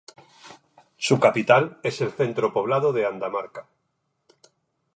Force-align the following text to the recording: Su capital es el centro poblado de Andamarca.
Su 0.97 1.19
capital 1.19 1.79
es 1.83 2.01
el 2.01 2.09
centro 2.11 2.51
poblado 2.51 2.91
de 2.91 3.05
Andamarca. 3.05 3.67